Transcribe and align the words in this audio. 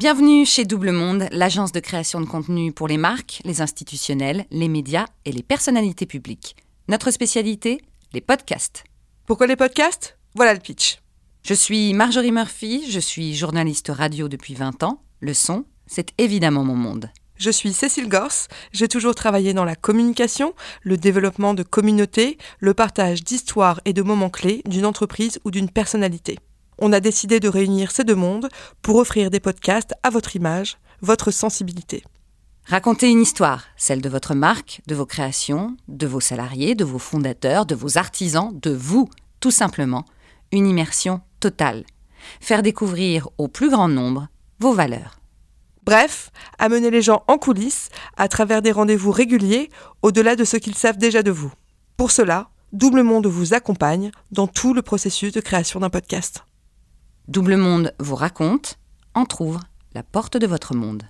Bienvenue 0.00 0.46
chez 0.46 0.64
Double 0.64 0.92
Monde, 0.92 1.28
l'agence 1.30 1.72
de 1.72 1.78
création 1.78 2.22
de 2.22 2.24
contenu 2.24 2.72
pour 2.72 2.88
les 2.88 2.96
marques, 2.96 3.42
les 3.44 3.60
institutionnels, 3.60 4.46
les 4.50 4.66
médias 4.66 5.04
et 5.26 5.30
les 5.30 5.42
personnalités 5.42 6.06
publiques. 6.06 6.56
Notre 6.88 7.10
spécialité, 7.10 7.82
les 8.14 8.22
podcasts. 8.22 8.84
Pourquoi 9.26 9.46
les 9.46 9.56
podcasts? 9.56 10.16
Voilà 10.34 10.54
le 10.54 10.60
pitch. 10.60 11.00
Je 11.42 11.52
suis 11.52 11.92
Marjorie 11.92 12.32
Murphy, 12.32 12.90
je 12.90 12.98
suis 12.98 13.34
journaliste 13.34 13.92
radio 13.94 14.28
depuis 14.28 14.54
20 14.54 14.84
ans. 14.84 15.02
Le 15.20 15.34
son, 15.34 15.66
c'est 15.86 16.14
évidemment 16.16 16.64
mon 16.64 16.76
monde. 16.76 17.10
Je 17.36 17.50
suis 17.50 17.74
Cécile 17.74 18.08
Gors, 18.08 18.48
j'ai 18.72 18.88
toujours 18.88 19.14
travaillé 19.14 19.52
dans 19.52 19.66
la 19.66 19.76
communication, 19.76 20.54
le 20.80 20.96
développement 20.96 21.52
de 21.52 21.62
communautés, 21.62 22.38
le 22.58 22.72
partage 22.72 23.22
d'histoires 23.22 23.82
et 23.84 23.92
de 23.92 24.00
moments 24.00 24.30
clés 24.30 24.62
d'une 24.64 24.86
entreprise 24.86 25.40
ou 25.44 25.50
d'une 25.50 25.68
personnalité 25.68 26.38
on 26.80 26.92
a 26.92 27.00
décidé 27.00 27.40
de 27.40 27.48
réunir 27.48 27.90
ces 27.90 28.04
deux 28.04 28.14
mondes 28.14 28.48
pour 28.82 28.96
offrir 28.96 29.30
des 29.30 29.40
podcasts 29.40 29.94
à 30.02 30.10
votre 30.10 30.36
image, 30.36 30.78
votre 31.00 31.30
sensibilité. 31.30 32.02
Racontez 32.66 33.10
une 33.10 33.22
histoire, 33.22 33.64
celle 33.76 34.00
de 34.00 34.08
votre 34.08 34.34
marque, 34.34 34.80
de 34.86 34.94
vos 34.94 35.06
créations, 35.06 35.76
de 35.88 36.06
vos 36.06 36.20
salariés, 36.20 36.74
de 36.74 36.84
vos 36.84 36.98
fondateurs, 36.98 37.66
de 37.66 37.74
vos 37.74 37.98
artisans, 37.98 38.52
de 38.60 38.70
vous, 38.70 39.08
tout 39.40 39.50
simplement. 39.50 40.04
Une 40.52 40.66
immersion 40.66 41.20
totale. 41.40 41.84
Faire 42.40 42.62
découvrir 42.62 43.28
au 43.38 43.48
plus 43.48 43.70
grand 43.70 43.88
nombre 43.88 44.28
vos 44.60 44.72
valeurs. 44.72 45.18
Bref, 45.84 46.30
amener 46.58 46.90
les 46.90 47.02
gens 47.02 47.24
en 47.26 47.38
coulisses 47.38 47.88
à 48.16 48.28
travers 48.28 48.62
des 48.62 48.72
rendez-vous 48.72 49.10
réguliers 49.10 49.70
au-delà 50.02 50.36
de 50.36 50.44
ce 50.44 50.56
qu'ils 50.56 50.76
savent 50.76 50.98
déjà 50.98 51.22
de 51.22 51.30
vous. 51.30 51.52
Pour 51.96 52.10
cela, 52.10 52.50
Double 52.72 53.02
Monde 53.02 53.26
vous 53.26 53.54
accompagne 53.54 54.12
dans 54.30 54.46
tout 54.46 54.74
le 54.74 54.82
processus 54.82 55.32
de 55.32 55.40
création 55.40 55.80
d'un 55.80 55.90
podcast. 55.90 56.44
Double 57.28 57.56
Monde 57.56 57.94
vous 58.00 58.16
raconte, 58.16 58.78
entr'ouvre 59.14 59.60
la 59.94 60.02
porte 60.02 60.36
de 60.36 60.46
votre 60.46 60.74
monde. 60.74 61.04